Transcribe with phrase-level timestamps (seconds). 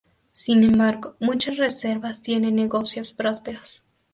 [0.33, 3.83] Sin embargo muchas reservas tienen negocios prósperos.